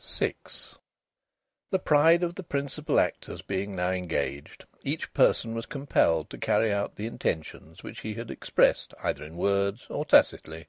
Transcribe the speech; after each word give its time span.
VI 0.00 0.34
The 1.70 1.80
pride 1.80 2.22
of 2.22 2.36
the 2.36 2.44
principal 2.44 3.00
actors 3.00 3.42
being 3.42 3.74
now 3.74 3.90
engaged, 3.90 4.64
each 4.84 5.12
person 5.12 5.52
was 5.52 5.66
compelled 5.66 6.30
to 6.30 6.38
carry 6.38 6.72
out 6.72 6.94
the 6.94 7.06
intentions 7.08 7.82
which 7.82 7.98
he 8.02 8.14
had 8.14 8.30
expressed 8.30 8.94
either 9.02 9.24
in 9.24 9.36
words 9.36 9.88
or 9.90 10.04
tacitly. 10.04 10.68